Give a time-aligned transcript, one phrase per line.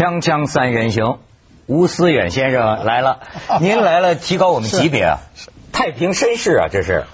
[0.00, 1.18] 锵锵三人行，
[1.66, 3.18] 吴思远先生来了，
[3.60, 5.18] 您来了，提高我们 级别啊！
[5.72, 7.04] 太平绅士啊，这是。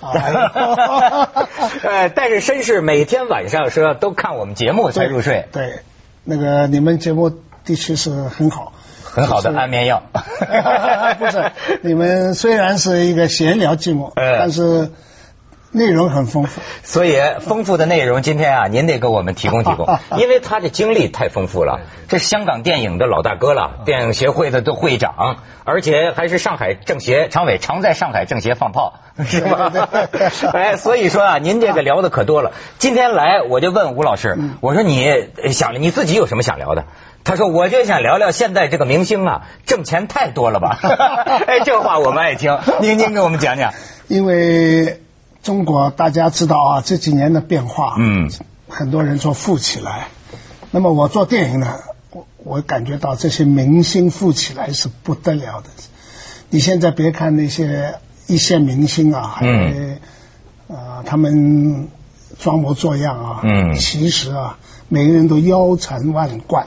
[1.83, 5.81] 呃， 但是绅士每天晚上说都看我们节目才入睡，对，
[6.23, 7.29] 那个你们节目
[7.65, 8.73] 的确是很好，
[9.03, 10.01] 很好的安眠药。
[11.19, 11.51] 不是，
[11.83, 14.93] 你们虽然是一个闲聊节目，但是。
[15.77, 21.81] 内容很丰富，所以丰富的内容今天啊，您得给我们提供提供， 因为他的经历太丰富了。
[22.09, 28.95] 这香港电影的老大哥了，电影协会的的会长，而且还是上海政协常委，常在上海政协放炮，
[29.27, 29.71] 是吧？
[30.55, 32.53] 哎，所以说啊，您这个聊的可多了。
[32.79, 36.85] 今天来我就问吴老师，我说你想你自己有什么想聊的？
[37.23, 40.79] 他说我就想聊聊现在这个明星啊，挣钱太多了吧？
[41.47, 43.75] 哎，这话我们爱听，您您给我们讲讲，
[44.09, 45.03] 因为。
[45.47, 48.29] 中国大家知道啊，这几年的变化，嗯，
[48.69, 50.09] 很多人说富起来，
[50.73, 51.73] 那么我做电影呢，
[52.11, 55.69] 我我感觉到这些明星富起来是不得了的。
[56.51, 57.95] 你现在别看那些
[58.27, 59.97] 一线明星啊，嗯，
[60.67, 61.87] 啊，他们
[62.41, 66.67] 装模作样啊，嗯，其实啊，每个人都腰缠万贯，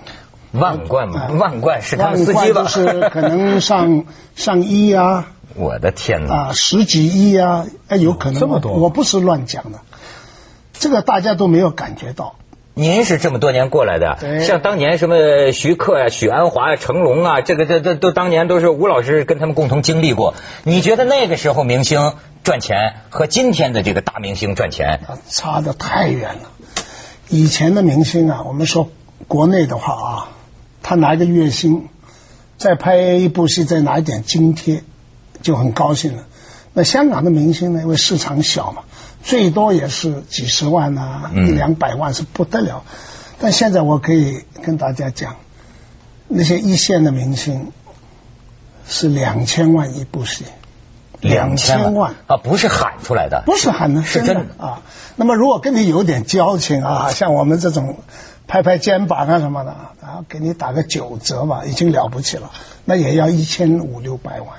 [0.54, 2.66] 万贯嘛，万贯是他们司机吧？
[2.66, 4.06] 是可能上
[4.38, 5.28] 上亿啊。
[5.60, 6.34] 我的天哪！
[6.34, 9.80] 啊，十几亿啊，哎，有可能这么多，我不是乱讲的，
[10.72, 12.36] 这个大家都没有感觉到。
[12.76, 20.34] 您是这么多年过来的，像当年什么徐克呀、许鞍华呀、成龙啊，这个这这都当年都是吴老师跟他们共同经历过。
[20.64, 26.52] 你觉得那个时候明星赚钱和今天的这个大明星赚钱差的太远了？
[27.28, 28.90] 以前的明星啊，我们说
[29.28, 30.30] 国内的话啊，
[30.82, 31.90] 他拿一个月薪，
[32.58, 34.84] 再拍一部戏，再拿一点津贴。
[35.42, 36.24] 就很高兴了。
[36.74, 37.82] 那香港的明星呢？
[37.82, 38.84] 因为市场小嘛，
[39.24, 42.84] 最多也是几十万啊，一两百万是不得了。
[43.40, 45.36] 但现在我可以跟大家讲，
[46.28, 47.72] 那些一线的明星
[48.88, 50.46] 是两千万一部戏，
[51.22, 54.82] 两千万啊，不是喊出来的，不是喊的，是真的啊。
[55.16, 57.98] 那么如果跟你有点交情啊，像我们这种
[58.46, 62.52] 拍拍肩膀啊什么的，然后给你打个九折吧，已经了不起了。
[62.86, 64.50] 那也要一千五六百万。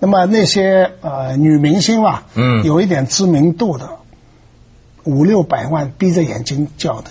[0.00, 3.88] 那么那些呃女明星啊，嗯，有一点知名度的，
[5.04, 7.10] 五六百万闭着眼睛叫的，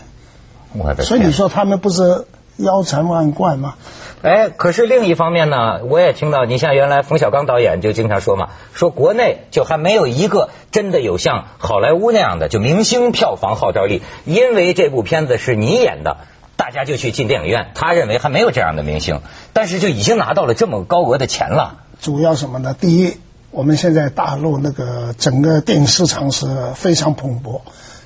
[0.74, 2.26] 我的，所以你说他们不是
[2.58, 3.76] 腰缠万贯吗？
[4.24, 16.18] 哎，可是另一方面呢，我也听到，你像原来冯小刚导演就经常说嘛，说国内就还没有一个真的有像好莱坞那样的就明星票房号召力，因为这部片子是你演的，
[16.56, 17.72] 大家就去进电影院。
[17.76, 19.22] 他认为还没有这样的明星，
[19.54, 21.82] 但是就已经拿到了这么高额的钱了。
[22.00, 22.74] 主要什么呢？
[22.74, 23.18] 第一，
[23.52, 27.62] 我们现在大陆那个整个电影市场是非常蓬勃。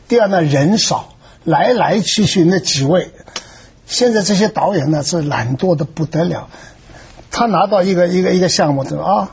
[0.07, 1.13] 第二呢，人少，
[1.43, 3.11] 来来去去那几位，
[3.85, 6.47] 现在这些导演呢是懒惰的不得了。
[7.29, 9.31] 他拿到一个一个一个项目，就啊，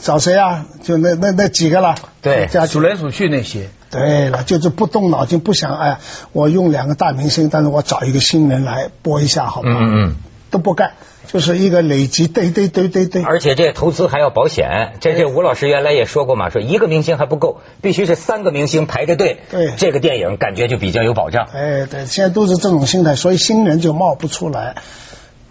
[0.00, 0.66] 找谁啊？
[0.82, 1.94] 就那那那几个了。
[2.20, 3.68] 对，数来数去那些。
[3.90, 5.98] 对了，就是不动脑筋，不想哎，
[6.32, 9.78] 我用两个大明星，但是我找一个新人来播一下，好不好？
[9.80, 10.16] 嗯嗯。
[10.52, 10.92] 都不干。
[11.26, 13.22] 就是一个累积，对对对对对。
[13.22, 21.46] 而且这投资还要保险，这这吴老师原来也说过嘛，说一个明星还不够，必须是三个明星排着队，对，这个电影感觉就比较有保障。
[21.54, 24.76] 哎，对，现在都是这种心态，所以新人就冒不出来。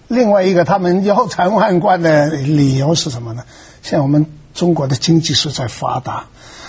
[0.09, 3.43] 另外一个，他们腰缠万贯的理由是什么呢？
[3.81, 6.25] 像我们中国的经济是在发达，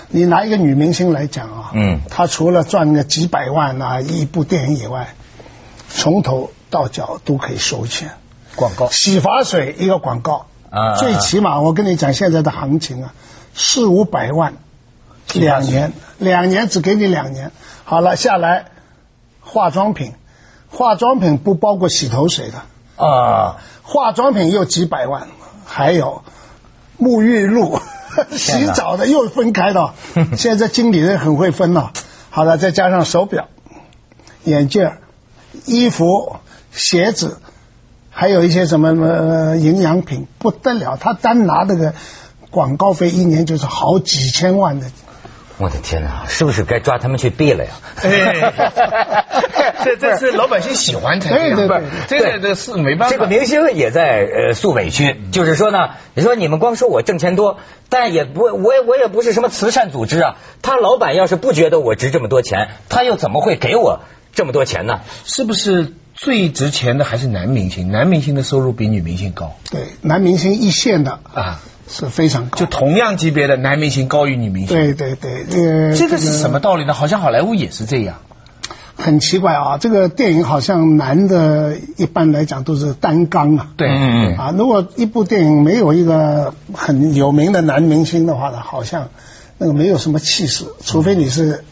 [0.08, 5.08] 你拿一个女明星来讲啊，嗯，她除了赚个几百万啊一部电影以外，
[5.90, 8.10] 从头到脚都可以收钱。
[8.56, 10.46] 广告，洗发水一个广告。
[10.70, 13.12] 啊，最起码我跟你讲现在的行情啊，
[13.54, 14.54] 四五百万，
[15.34, 17.52] 两年，两年只给你两年，
[17.84, 18.64] 好了下来，
[19.42, 20.14] 化妆品，
[20.70, 23.04] 化妆品不包括洗头水的。
[23.04, 25.28] 啊，化妆品又几百万，
[25.66, 26.22] 还有
[26.98, 27.78] 沐浴露，
[28.30, 29.92] 洗澡的又分开的，
[30.38, 31.92] 现在经理人很会分了，
[32.30, 33.48] 好了再加上手表、
[34.44, 34.90] 眼镜、
[35.66, 36.36] 衣服、
[36.70, 37.38] 鞋子。
[38.12, 41.94] 还有一些什么什么营养品不得了，他单拿这个
[42.50, 44.86] 广告费一年就是好几千万的。
[45.58, 47.70] 我的天哪，是不是该抓他们去毙了呀？
[49.84, 53.14] 这这是老百姓喜欢才对，对对，这个这是没办法。
[53.14, 57.58] 这个明星也在呃诉委屈，就是说呢，你说你们光说我挣钱多，
[57.88, 60.36] 但也不我我也不是什么慈善组织啊。
[60.62, 64.00] 他老板要是不觉得我值这么多钱，他又怎么会给我
[64.34, 65.00] 这么多钱呢？
[65.24, 65.94] 是不是？
[66.14, 69.56] 最值钱的还是男明星，男明星的收入比女明星高。
[69.70, 74.76] 对，男明星一线的啊是非常高，就同样级别的男明星高于女明星。
[74.76, 76.94] 对对对，这个是什么道理呢？
[76.94, 78.16] 好像好莱坞也是这样。
[78.94, 83.70] 很奇怪啊，这个电影好像男的一般来讲都是单刚啊。
[83.76, 89.08] 对，嗯嗯啊，如果一部电影没有一个很有名的男明星的话呢，好像
[89.58, 91.64] 那个没有什么气势，除非你是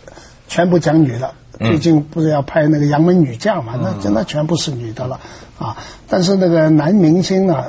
[0.48, 1.34] 全部讲女的。
[1.60, 3.74] 最近不是要拍那个《杨门女将》嘛？
[3.82, 5.20] 那真的全部是女的了
[5.58, 5.76] 啊！
[6.08, 7.66] 但是那个男明星呢，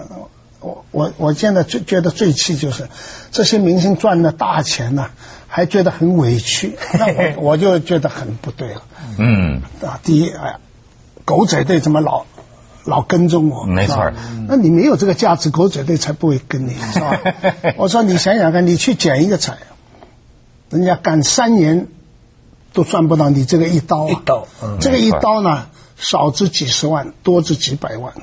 [0.61, 2.87] 我我我现在最觉得最气就是
[3.31, 5.07] 这些明星赚了大钱呢，
[5.47, 8.83] 还觉得很委屈，那我 我就觉得很不对了。
[9.17, 10.59] 嗯，啊，第一，哎呀，
[11.25, 12.23] 狗仔队怎么老
[12.85, 13.65] 老跟踪我？
[13.65, 14.13] 没错
[14.47, 17.19] 那你没有这个价值，狗仔队才不会跟你，是吧？
[17.75, 19.57] 我说你想想看，你去捡一个彩，
[20.69, 21.87] 人家干三年
[22.73, 28.13] 都赚不到你这个一刀、啊，一刀嗯这个一刀呢，少值几十万，多值几百万。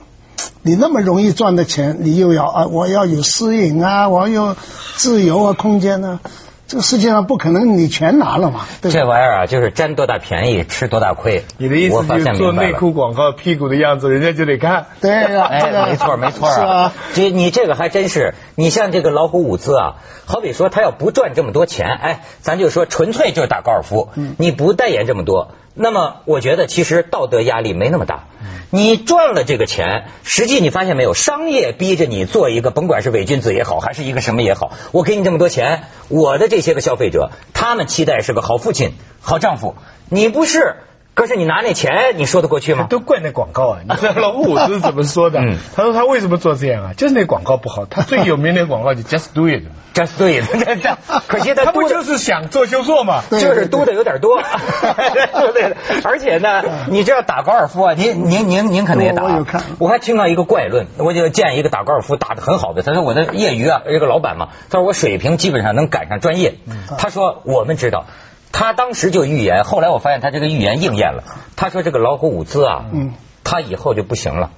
[0.63, 4.57] 你那么容易赚的钱，你又要啊，我要有私隐啊，我要有
[4.97, 6.21] 自由啊，空间啊，
[6.69, 8.91] 这个世界上不可能你全拿了嘛，对？
[8.93, 11.45] 这玩意儿啊，就是占多大便宜吃多大亏。
[11.57, 12.53] 你的意思就是做。
[12.53, 14.85] 内裤广告屁股的样子，人家就得看。
[15.01, 16.93] 对呀、这个哎，没错没错是啊。
[17.15, 28.25] 这你这个还真是，你像这个老虎伍兹啊，好比说他要不赚这么多钱，哎，咱就说纯粹就是打高尔夫，你不代言这么多，那么我觉得其实道德压力没那么大。
[28.71, 39.77] 你赚了这个钱，实际你发现没有，商业逼着你做一个，甭管是伪君子也好，还是一个什么也好，我给你这么多钱，我的这这些个消费者，他们期待是个好父亲、好丈夫，
[40.09, 40.75] 你不是，
[41.19, 42.87] 可是你拿那钱，你说得过去吗？
[42.89, 43.81] 都怪那广告啊！
[43.83, 45.41] 你知道 老虎伍兹是怎么说的？
[45.41, 46.93] 嗯他说他为什么做这样啊？
[46.97, 47.87] 就是那广告不好。
[47.87, 53.23] 他最有名的广告就 Just Do It，这是对的，这这， 可惜他他不就是想做就做嘛？
[53.31, 55.77] 就是多的有点多，对对。
[56.05, 66.55] 而且呢，你知道打高尔夫啊，您您您您可能也打，我我有看我还听到一个怪论，我就见一个打高尔夫打得很好的，他说我的业余啊，一个老板嘛，他说我水平基本上能赶上专业。
[66.97, 68.05] 他说我们知道。
[68.53, 71.25] 他当时就预言，后来我发现他这个预言应验了。
[71.57, 73.13] 他说这个老虎伍兹啊，嗯
[73.45, 74.51] 他以后就不行了。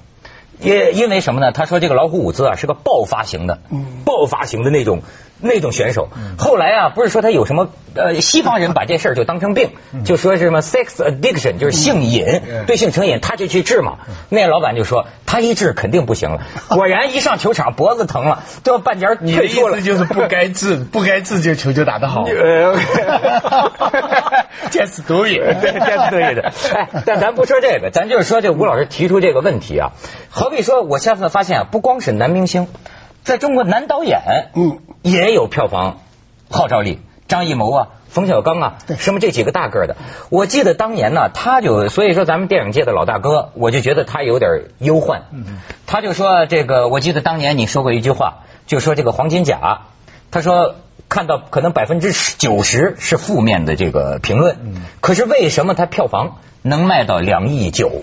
[0.61, 1.53] 因因为什么呢？
[1.53, 3.61] 他说这个老虎伍兹啊是个爆发型的，
[4.05, 5.03] 爆发型的那种
[5.41, 6.09] 那种选手。
[6.39, 9.71] 后来啊，不是说他有什么呃，西方人把这事儿就当成病，
[10.05, 12.25] 就说是什么 sex addiction，就是性瘾，
[12.67, 13.99] 对性成瘾，他就去治嘛。
[14.29, 19.83] 那老板就说他一治肯定不行了， 果然一上球场脖子疼了，都要半截儿你的意退出了思。
[19.83, 22.25] 就是不该治， 不该治就球就打得好。
[22.25, 22.77] 呃
[24.71, 26.53] Just Do 对，It，这是对的。
[26.75, 29.93] 哎，但咱不说这个，咱就是说这吴老师提出这个问题啊。
[30.29, 32.69] 好比说，我下次发现啊，不光是男明星，
[33.25, 35.99] 在中国男导演，嗯，也有票房
[36.51, 37.01] 号召力。
[37.29, 39.95] 张艺谋啊，冯小刚啊，对什么这几个大个儿的，
[40.31, 45.23] 我记得当年呢，他就所以说咱们电影界的老大哥，我就觉得他有点忧患。
[45.87, 49.83] 他就说这个，我记得当年你说过一句话，就说这个黄金甲，
[50.33, 50.75] 他说
[51.09, 54.57] 看到可能百分之九十是负面的这个评论，
[55.01, 58.03] 可是为什么他票房能卖到两亿九？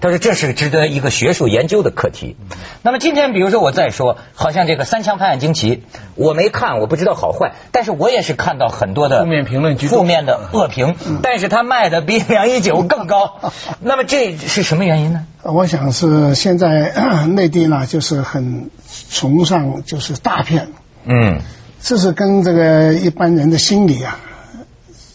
[0.00, 2.36] 他说这是值得一个学术研究的课题。
[2.82, 5.76] 那么今天，比如说我再说，好像这个《三枪拍案惊奇》，
[6.14, 13.40] 我没看，我不知道好坏，但是我也是看到很多的负面评论负面的恶评，但是他卖的比两一九更高。
[13.80, 15.26] 那么这是什么原因呢？
[15.42, 16.92] 我想是现在
[17.28, 18.70] 内地呢，就是很
[19.10, 20.68] 崇尚就是大片，
[21.04, 21.38] 嗯
[21.82, 24.18] 这是跟这个一般人的心理啊，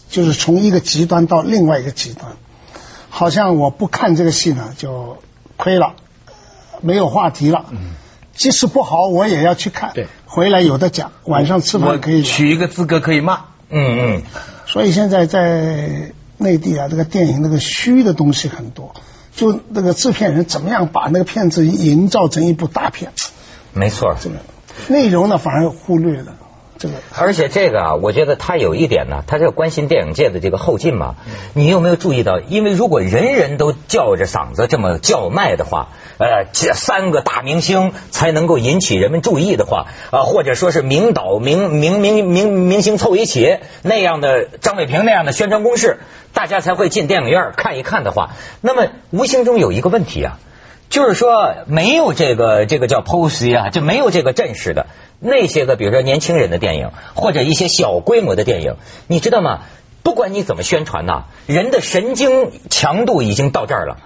[0.08, 2.32] 就是从一个极端到另外一个极端，
[3.08, 5.18] 好像我不看这个戏呢就
[5.56, 5.94] 亏了，
[6.80, 7.66] 没有话题了。
[8.34, 9.92] 即使不好，我也要去看。
[9.94, 12.22] 对回来有的讲，晚上吃我饭可以聊。
[12.22, 13.44] 取一个资格可以骂。
[13.70, 14.22] 嗯嗯，
[14.66, 18.94] 所以现在在内地啊，这个电影那个虚的东西很多，
[19.34, 23.10] 就那个制片人怎么样把那个片子营造成一部大片，
[23.72, 24.14] 没错。
[24.20, 24.36] 这个
[24.88, 26.34] 内容呢反而忽略了。
[26.78, 31.14] 这个而且这个啊，我觉得他有一点呢，他这个关心电影界的这个后进嘛。
[31.54, 32.38] 你有没有注意到？
[32.40, 45.98] 因为如果人人都叫着嗓子这么叫卖的话，呃，这三个大明星才能够引起人们注意的话，啊、或者说是名导明明明明明星凑一起那样的张伟平那样的宣传攻势，
[46.32, 48.30] 大家才会进电影院看一看的话，
[48.60, 50.38] 那么无形中有一个问题啊。
[50.88, 54.86] 就是说，没有这个这个叫 pose 啊，就没有这个阵势的
[55.18, 59.60] 那些个，比如说年轻人的电影，或者一些小规模的电影，你知道吗？
[60.02, 63.96] 不管你怎么宣传呐、人的神经强度已经到这儿了，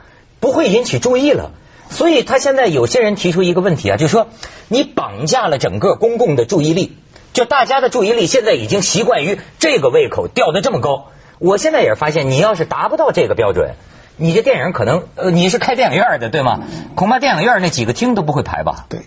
[0.41, 1.51] 不会引起注意了。
[1.91, 4.29] 所以他现在有些人提出一个问题啊，就是说
[4.69, 6.97] 你绑架了整个公共的注意力，
[7.33, 11.09] 就大家的注意力现在已经习惯于这个胃口吊得这么高。
[11.39, 13.73] 我现在也是发现，你要是达不到这个标准，
[14.17, 16.61] 你这电影可能呃你是开电影院的对吗？
[16.95, 18.87] 恐怕电影院那几个厅都不会排吧。
[18.89, 19.01] 对，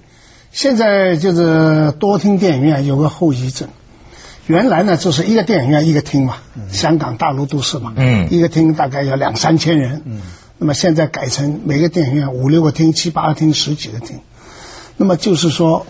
[0.53, 3.67] 现在就是多厅电影院有个后遗症，
[4.45, 6.37] 原来呢就是一个电影院一个厅嘛，
[6.71, 10.21] 香港、大陆都是嘛，嗯，一个厅大概有两三千人，嗯，
[10.59, 14.19] 那么现在改成每个电影院五六个厅、七八个厅、十几个厅，
[14.95, 15.87] 那么就是说，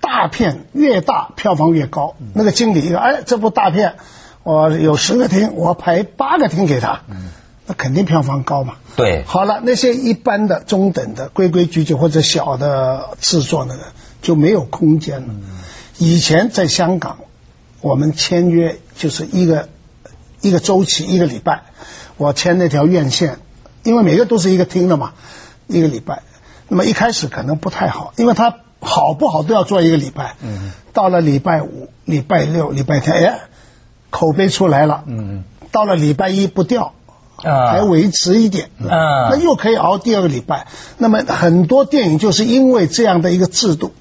[0.00, 2.16] 大片越大票房越高。
[2.34, 3.94] 那个经理哎，这部大片
[4.42, 7.02] 我有十个厅，我排八个厅给他，
[7.66, 8.74] 那肯定票房高嘛。
[8.96, 13.82] 对，好了，那些一般的、中等的、规规矩矩或者小的制作那个
[14.22, 15.34] 就没有空间了。
[15.98, 17.18] 以前在香港。
[17.82, 19.70] 我们签约就是一个
[20.42, 21.62] 一个周期，一个礼拜，
[22.18, 23.38] 我签那条院线，
[23.84, 25.14] 因为每个都是一个厅的嘛，
[25.66, 26.20] 一个礼拜。
[26.68, 30.34] 那么一开始可能不太好，因为它好不好都要做一个礼拜。
[30.42, 30.72] 嗯。
[30.92, 33.40] 到了礼拜五、礼拜六、礼拜天，哎，
[34.10, 35.04] 口碑出来了。
[35.06, 35.44] 嗯。
[35.72, 36.92] 到了礼拜一不掉，
[37.36, 38.68] 啊，还维持一点。
[38.80, 39.30] 啊。
[39.30, 40.66] 那又可以熬第二个礼拜。
[40.98, 43.94] 那么很多电影就是因为这样的一个制度，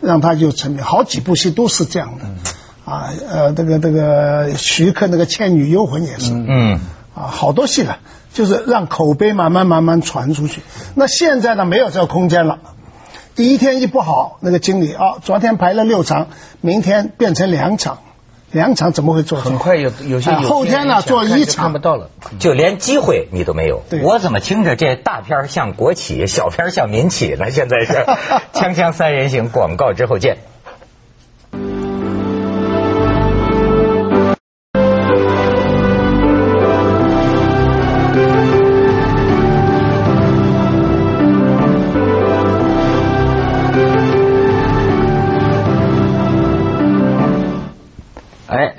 [0.00, 0.82] 让他就成名。
[0.82, 2.24] 好几部戏都是这样的。
[2.90, 6.80] 啊，呃，这个这个徐克那个《倩女幽魂》也是，嗯，
[7.14, 7.98] 啊，好多戏了，
[8.32, 10.62] 就是让口碑慢慢慢慢传出去。
[10.94, 12.60] 那现在呢，没有这个空间了。
[13.34, 16.28] 第一天一不好，那个经理啊，昨天排了六场，
[16.62, 17.98] 明天变成两场，
[18.52, 19.40] 两场怎么会做？
[19.40, 23.82] 很快有有些后天呢做一场看不到了，就连机会你都没有。
[24.02, 27.50] 我怎么听着这大片像国企，小片像民企呢？
[27.50, 27.92] 现在是
[28.54, 30.38] 锵锵三人行，广告之后见。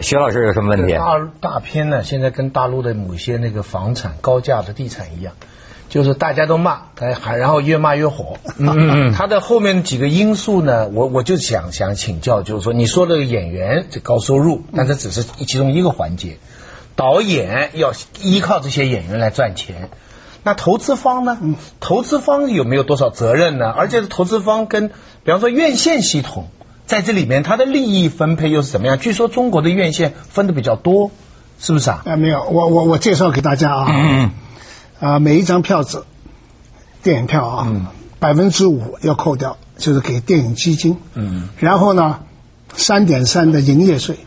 [0.02, 0.94] 徐老师有什么问题？
[0.94, 2.04] 大大片呢？
[2.04, 5.34] 现在跟大陆的某些那个房产高价的地产一样，
[5.90, 6.84] 就是大家都骂，
[7.22, 8.38] 还然后越骂越火。
[8.58, 9.14] 嗯嗯。
[9.14, 10.88] 他的后面几个因素呢？
[10.94, 16.38] 我我就想想请教，就是说，你说这个演员这高收入，但这只是其中一个环节，
[16.96, 17.92] 导演要
[18.22, 19.90] 依靠这些演员来赚钱。
[20.44, 21.38] 那投资方呢？
[21.82, 23.70] 投资方有没有多少责任呢？
[23.70, 26.48] 而且投资方跟，比方说院线系统。
[26.90, 28.98] 在这里面，它的利益分配又是怎么样？
[28.98, 31.12] 据说中国的院线分的比较多，
[31.60, 32.02] 是不是啊？
[32.04, 34.32] 啊，没有，我我我介绍给大家啊，嗯
[35.00, 36.06] 啊，每一张票子，
[37.04, 37.72] 电影票啊，
[38.18, 42.22] 百分之五要扣掉，就是给电影基金，嗯，然后呢，
[42.74, 44.18] 三点三的营业税，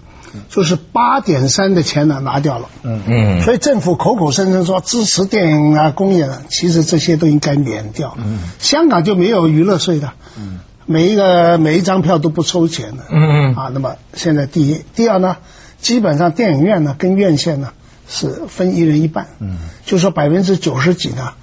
[0.48, 10.60] 就是八点三的钱呢拿掉了，嗯嗯，所以政府口口声声说支持电影啊工业，其实这些都应该免掉，嗯，香港就没有娱乐税的，嗯。
[10.86, 13.54] 每一个每一张票都不抽钱的，嗯嗯。
[13.54, 15.36] 啊，那么现在第一，第二呢，
[15.80, 17.72] 基本上电影院呢跟院线呢
[18.08, 21.34] 是分一人一半，嗯，就说百分之九十几呢，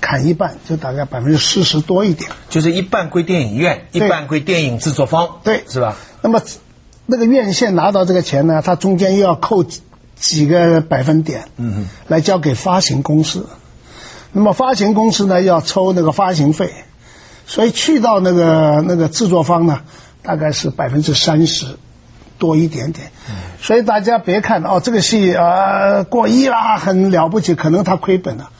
[0.00, 5.96] 砍一半，就大概百分之四十多一点，就是一半归电影院，一半归电影制作方，对，是吧？
[6.22, 6.42] 那么
[7.06, 9.64] 那个院线拿到这个钱呢，它中间又要扣
[10.16, 13.48] 几个百分点，嗯嗯，来交给发行公司，
[14.32, 16.72] 那么发行公司呢要抽那个发行费。
[17.50, 19.80] 所以去到那个那个制作方呢，
[20.22, 21.66] 大概是百分之三十
[22.38, 23.10] 多一点点。
[23.60, 28.50] 所以大家别看哦，这个戏啊过亿啦，很了不起，可能他亏本了。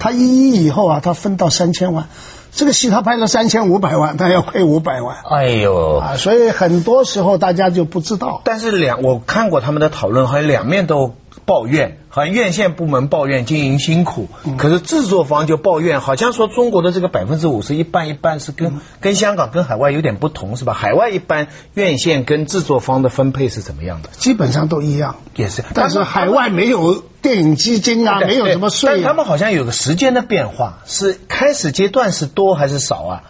[0.00, 2.08] 他一亿以后啊，他分到三千万，
[2.50, 5.16] 这个戏他拍了三千五百万，他要亏五百万。
[5.30, 6.16] 哎呦啊！
[6.16, 8.42] 所以很多时候大家就不知道。
[8.44, 11.14] 但是两我看过他们的讨论，好像两面都。
[11.50, 20.74] 抱怨，好像院线部门抱怨经营辛苦，可是制作方就抱怨，好像说中国的这个百分之五十一半一半是跟跟香港跟海外有点不同，是吧？
[20.74, 24.10] 海外一般院线跟制作方的分配是怎么样的？
[24.12, 25.64] 基本上都一样，也是。
[25.74, 28.90] 但是海外没有电影基金啊，没有什么税。
[28.92, 33.22] 但他们好像有个时间的变化，是开始阶段是多还是少啊？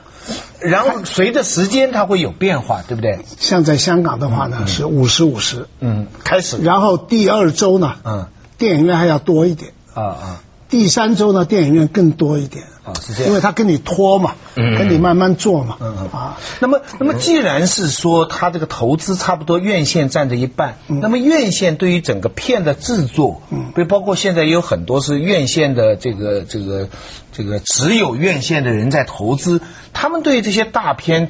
[0.60, 3.18] 然后随着时间它会有变化，对不对？
[3.38, 6.58] 像在香港的话呢，是五十五十，嗯，开始。
[6.58, 8.26] 然后第二周呢，嗯，
[8.58, 10.42] 电影院还要多一点，啊啊。
[10.70, 12.94] 第三周呢，电影院更多一点啊。
[13.04, 15.76] 是这样，因为他跟你拖嘛，跟你慢慢做嘛，
[16.12, 16.38] 啊。
[16.60, 26.88] 那么，那么既然是说他这个投资差不多院线占着一半，那么院线对于整个片的制作，嗯，比如包括现在也有很多是院线的这个这个
[27.32, 29.60] 这个只有院线的人在投资，
[29.92, 31.28] 他们对这些大片。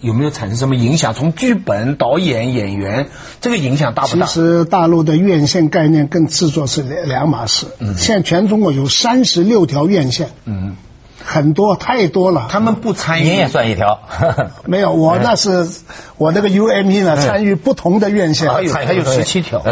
[0.00, 1.12] 有没有产生什么影响？
[1.12, 3.08] 从剧本、导演、演员，
[3.40, 4.26] 这个影响大不大？
[4.26, 7.66] 其实大陆的院线概念跟制作是两两码事。
[7.80, 10.76] 嗯，现在全中国有三十六条院线，嗯，
[11.24, 12.46] 很多太多了。
[12.48, 14.00] 他们不参与，您也算一条。
[14.66, 15.68] 没有，我那是
[16.16, 19.62] 我那个 UME 呢，参与不同的院线，还有还有十七条，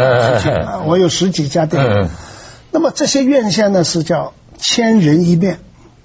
[0.85, 2.09] 我有十几家店。
[2.71, 5.59] 那么这些院线呢，是叫千人一面。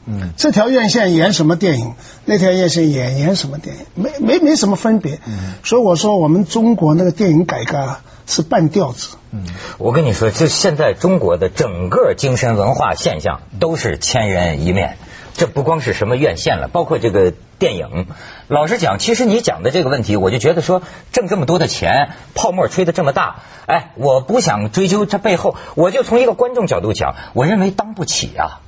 [0.06, 1.94] 嗯，这条院线演什么电影，
[2.24, 5.20] 那条院线演演什么电影，没没没什么分别。
[5.26, 9.16] 嗯，所以我说我们中国那个电影改革是半吊子。
[9.30, 9.44] 嗯，
[9.78, 14.96] 我跟你说，就现在中国的整个精神文化现象都是千人一面。
[15.34, 18.06] 这不光是什么院线了，包括这个电影。
[18.48, 28.60] 老实讲，其实你讲的这个问题，我就觉得说挣这么多的钱，泡沫吹得这么大，哎，我不想追究这背后，我就从一个观众角度讲，我认为当不起啊。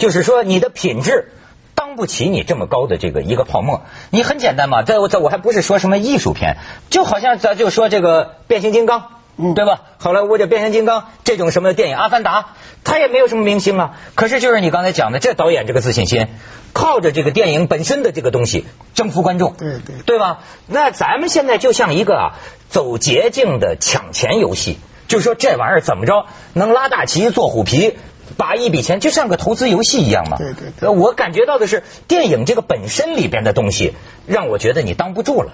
[0.00, 1.30] 就是说你的品质
[1.74, 3.82] 当不起你这么高的这个一个泡沫。
[4.10, 6.56] 你很简单嘛，这我这我还不是说什么艺术片，
[6.88, 9.04] 就好像咱就说这个变形金刚。
[9.36, 9.82] 嗯，对吧？
[9.98, 12.42] 好莱坞这变形金刚这种什么电影《阿凡达》，
[12.82, 13.96] 它也没有什么明星啊。
[14.14, 16.28] 可是就是你刚才讲的，这导演这个自信心，
[16.72, 20.40] 靠着这个电影本身的这个东西征服观众，对对，对吧？
[20.66, 22.24] 那咱们现在就像一个啊
[22.68, 24.78] 走捷径的抢钱游戏，
[25.08, 27.96] 就是说这玩意儿怎么着能拉大旗做虎皮，
[28.36, 30.36] 把一笔钱就像个投资游戏一样嘛。
[30.36, 33.94] 对对对，我感觉到的是电影这个本身里边的东西，
[34.26, 35.52] 让我觉得你当不住了。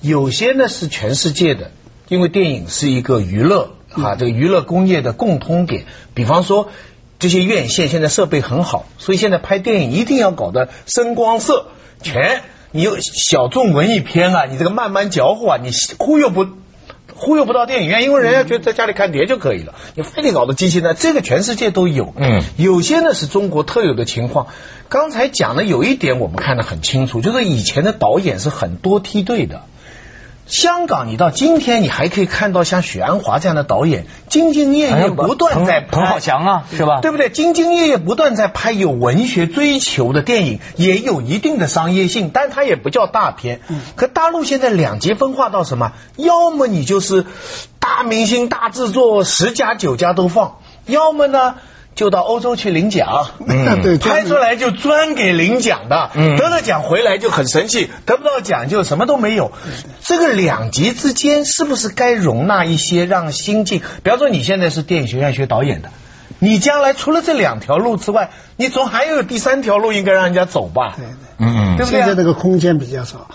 [0.00, 1.70] 有些呢是全世界的。
[2.08, 5.86] 因为电影是一个娱乐啊，这个娱乐工业的共通点。
[6.14, 6.68] 比方说，
[7.18, 11.66] 这些院线现在设备很好，所以现在拍电影一定要搞得声光色
[12.00, 12.42] 全。
[12.70, 16.46] 你有小众文艺片啊，你这个慢慢嚼乎啊，你忽悠不
[17.16, 19.74] 忽悠不到电影院，因为人家觉得在家里看碟就可以了。
[19.94, 22.12] 你非得搞到机器呢，这个全世界都有。
[22.16, 24.48] 嗯，有些呢是中国特有的情况。
[24.88, 29.62] 刚才讲的有一点我们看得很清楚，就是以前的导演是很多梯队的。
[30.46, 35.86] 香港，你到今天，你还可以看到像许鞍华这样的导演，兢兢业业不断在拍。
[35.90, 37.00] 彭浩翔啊，是吧？
[37.00, 37.30] 对不对？
[37.30, 43.60] 兢兢业业不断在拍有文学追求的电影，也有一定的商业性，但它也不叫大片。
[43.96, 45.92] 可大陆现在两极分化到什么？
[46.16, 47.26] 要么你就是
[47.80, 51.56] 大明星、大制作，十家九家都放；要么呢？
[51.96, 53.30] 就到欧洲去领奖，
[53.82, 59.50] 对，拍出来就专给领奖的，得了奖回来就很神气，得不到奖就什么都没有。
[60.02, 63.80] 这个两极之间是不是该容纳一些让心境？
[64.02, 65.88] 比方说你现在是电影学院学导演的，
[66.38, 70.96] 你将来除了这两条路之外，你总还有第三条路应该让人家走吧？
[70.98, 73.26] 对对，嗯嗯，现在这个空间比较少。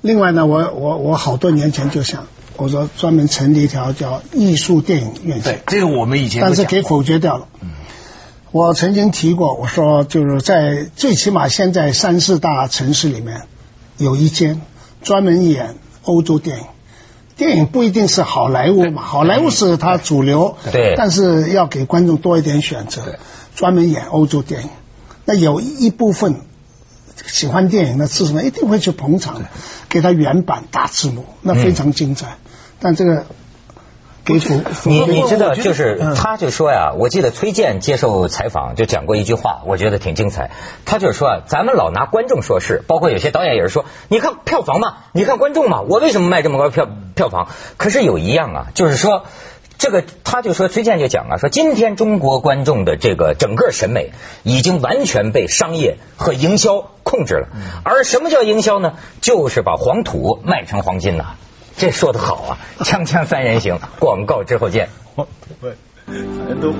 [0.00, 2.26] 另外呢，我我我好多年前就想，
[2.56, 7.46] 我说专门成立一条叫艺术电影院线，这个我们以前但是给否决掉了。
[7.60, 7.68] 嗯。
[8.52, 13.42] 我曾经提过，我说就是在最起码现在三四大城市里面，
[13.98, 14.62] 有一间
[15.02, 16.64] 专门演欧洲电影。
[17.36, 23.18] 电影不一定是好莱坞嘛，好莱坞是它主流，对，但是要给观众多一点选择，
[23.54, 24.68] 专门演欧洲电影。
[25.26, 26.36] 那有一部分
[27.26, 28.42] 喜欢电影的是什么？
[28.42, 29.48] 一定会去捧场的，
[29.88, 32.38] 给他原版大字幕，那非常精彩。
[32.78, 33.26] 但这个。
[34.84, 40.50] 你你知道，就是他就说呀，我记得崔健接受采访就讲过一句话，我觉得挺精彩。
[40.84, 47.48] 他就是说啊，咱们老拿观众说事，包括有些导演也是说，你看票房嘛，你看观众嘛，我为什么卖这么高票票房？
[47.76, 49.24] 可是有一样啊，就是说，
[49.78, 54.10] 这个他就说崔健就讲啊，说今天中国观众的这个整个审美
[54.42, 57.48] 已经完全被商业和营销控制了，
[57.84, 58.94] 而什么叫营销呢？
[59.20, 61.36] 就是把黄土卖成黄金呐。
[61.78, 62.58] 这说的好啊！
[62.78, 64.88] 锵锵三人行，广告之后见。
[65.60, 66.72] 对，人都。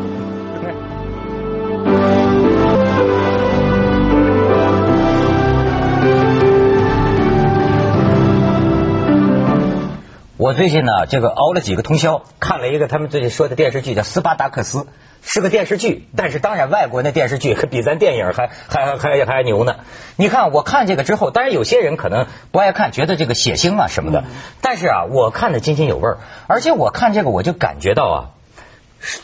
[10.38, 14.78] 我最近呢，这个熬了几个通宵，看了一个他们最近说的电视剧，叫《斯巴达克斯》。
[15.22, 19.76] 是个电视剧，但是当然外国那电视剧可比咱电影还还还还牛呢。
[20.16, 24.24] 你看我看这个之后，当然有些人可能不爱看，觉得这个血腥啊什么的。
[24.60, 28.18] 但是啊，我看的津津有味儿，而且我看这个我就感觉到啊，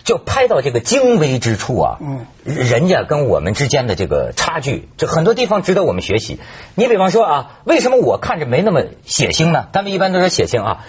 [0.05, 6.41] 就拍到这个精微之处啊，嗯，人家跟我们之间的这个差距，这很多地方值得我们学习。
[6.75, 9.69] 你比方说啊，为什么我看着没那么血腥呢？
[9.73, 10.85] 他们一般都说血腥啊。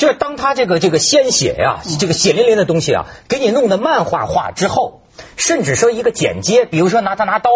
[0.00, 5.02] 就是当他这个这个鲜血呀，这个血淋淋的东西啊，给你弄得漫画化之后，
[5.36, 7.50] 甚至说一个剪接，比如说拿他拿刀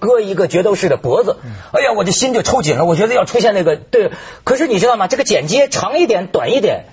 [0.00, 1.36] 割一个决斗士的脖子，
[1.72, 4.10] 哎呀，我这心就抽紧了，我觉得要出现那个对。
[4.42, 5.06] 可是你知道吗？
[5.06, 6.86] 这个剪接长一点、短一点，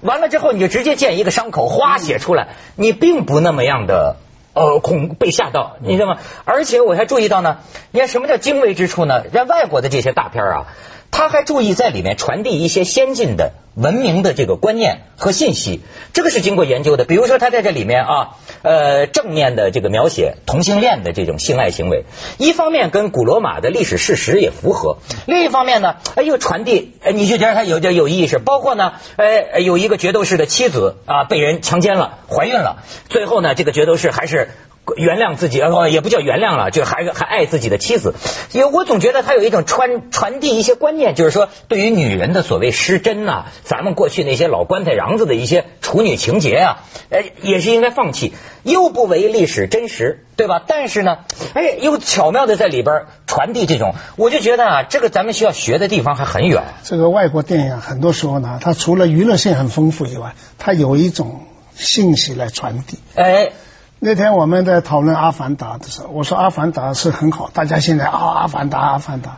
[0.00, 4.16] 完了之后你就直接见一个伤口哗血出来，你并不那么样的
[4.54, 6.16] 呃恐被吓到，你知道吗？
[6.46, 7.58] 而且我还注意到呢，
[7.90, 9.22] 你看什么叫精微之处呢？
[9.30, 10.66] 人外国的这些大片啊。
[11.10, 15.80] 他还注意在里面传递一些先进的文明的这个观念和信息，
[16.12, 17.04] 这个是经过研究的。
[17.04, 18.28] 比如说，他在这里面啊，
[18.62, 22.04] 呃，正面的这个描写同性恋的这种性爱行为，
[22.38, 28.38] 一方面跟古罗马的历史事实也符合，另一方面呢，哎，又传递，哎你就觉得他有点有意识。
[28.38, 34.50] 包括呢，哎，有一个角斗士的妻子啊，被人强奸了，怀孕了，最后呢，这个角斗士还是。
[34.96, 38.14] 原谅自己，呃，也不叫原谅了，就还还爱自己的妻子。
[38.52, 50.62] 因为我总觉得他有一种传传递一些观念，就是说对于女人的所谓失贞呐，咱们过去那些老棺材瓤子的一些处女情节啊，哎，也是应该放弃，又不违历史真实，对吧？
[50.66, 51.18] 但是呢，
[51.54, 56.62] 哎，又巧妙的在里边传递这种，我就觉得啊，这个咱们需要学的地方还很远。
[56.84, 61.40] 这个外国电影很多时候呢，它除了娱乐性很丰富以外，它有一种
[61.74, 62.98] 信息来传递。
[63.16, 63.50] 哎。
[63.98, 69.30] 那天我们在讨论《阿凡达》的时候，我说《阿凡达》是很好，大家现在啊，《阿凡达》《阿凡达》，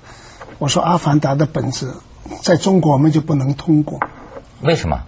[0.59, 1.93] 我说《阿凡达》的本质，
[2.43, 4.01] 在中国我们就不能通过。
[4.63, 5.01] 为什么？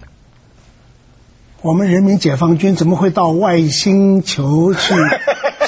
[1.61, 4.95] 我们人民解放军怎么会到外星球去？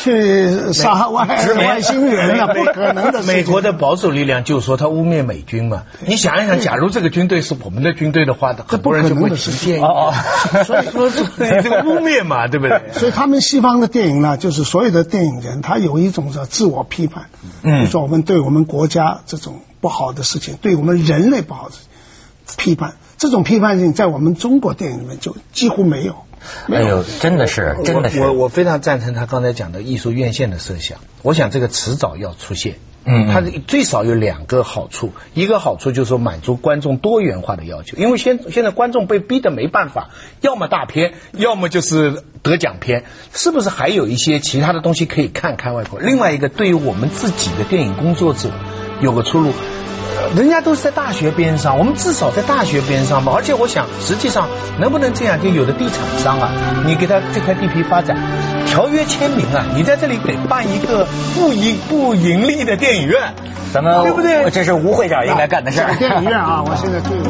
[0.03, 2.47] 去杀外外星人了？
[2.53, 3.23] 不可能的。
[3.23, 5.83] 美国的保守力量就说他污蔑美军嘛。
[6.05, 9.81] 你想一想，假如这个军队是我们的军队的话，这不可能的事情。
[9.81, 10.13] 哦哦，
[10.65, 12.81] 所以说 这个污蔑嘛，对不对？
[12.91, 17.25] 所以他们西方的电影呢，就是所有的电影人，他有一种叫自我批判。
[17.61, 21.75] 嗯，比如说我们对我们国家这种不好的事情，对我们人类不好的
[22.57, 26.15] 批判，这种批判性在我们中国电影里面就几乎没有。
[26.71, 30.97] 哎呦，真的是，真的是，我我非常赞成他刚才讲的艺术院线的设想。
[31.21, 32.75] 我想这个迟早要出现。
[33.05, 43.03] 嗯，它最少有两个好处，一个好处就是说满足观众多元化的要求，因为现现在观众被逼得没办法，要么大片，要么就是得奖片，
[43.33, 45.99] 是不是还有一些其他的东西可以看看外国？
[45.99, 48.49] 另外一个，对于我们自己的电影工作者，
[49.01, 49.51] 有个出路。
[50.35, 53.31] 人家都是在大学边上，我们至少在大学边上吧。
[53.35, 54.47] 而且我想，实际上
[54.79, 55.41] 能不能这样？
[55.41, 56.51] 就有的地产商啊，
[56.85, 58.15] 你给他这块地皮发展，
[58.65, 61.05] 条约签名啊，你在这里得办一个
[61.35, 63.19] 不盈不盈利的电影院，
[63.73, 64.49] 咱们对不对？
[64.51, 65.93] 这是吴会长应该干的事儿。
[65.95, 67.23] 电影院啊，我现在最有。